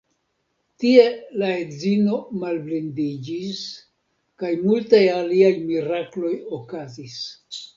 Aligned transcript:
Tie 0.83 1.03
la 1.41 1.49
edzino 1.65 2.15
malblindiĝis 2.43 3.61
kaj 4.45 4.51
multaj 4.65 5.03
aliaj 5.21 5.55
mirakloj 5.71 6.33
okazis. 6.61 7.21